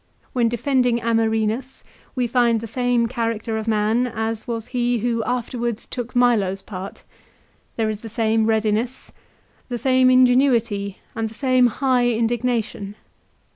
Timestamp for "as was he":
4.07-4.97